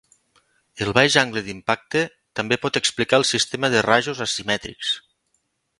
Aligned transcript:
El 0.85 0.89
baix 0.97 1.17
angle 1.21 1.43
d'impacte 1.49 2.03
també 2.41 2.59
pot 2.65 2.81
explicar 2.83 3.21
el 3.23 3.27
sistema 3.35 3.73
de 3.77 3.87
rajos 3.91 4.27
asimètrics. 4.31 4.99